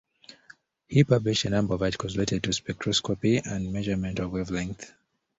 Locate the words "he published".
0.87-1.45